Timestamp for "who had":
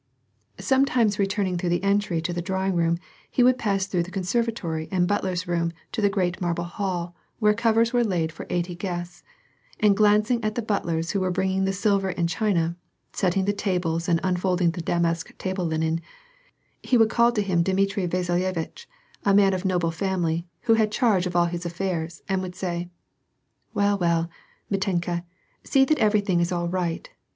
20.61-20.91